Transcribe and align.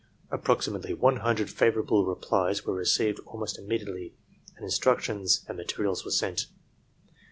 Approximately 0.31 0.95
one 0.95 1.17
hundred 1.17 1.51
favorable 1.51 2.07
replies 2.07 2.65
were 2.65 2.73
received 2.73 3.19
almost 3.27 3.59
immediately 3.59 4.15
and 4.55 4.63
instructions 4.65 5.45
and 5.47 5.55
materials 5.57 6.03
were 6.03 6.09
sent. 6.09 6.47